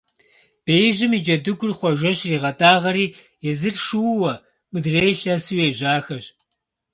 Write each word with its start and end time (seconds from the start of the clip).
Беижьым 0.65 1.11
и 1.17 1.19
джэдыгур 1.23 1.71
Хъуэжэ 1.77 2.11
щригъэтӀагъэри, 2.17 3.13
езыр 3.49 3.75
шууэ, 3.85 4.33
мыдрейр 4.71 5.05
лъэсу 5.23 5.61
ежьахэщ. 5.67 6.25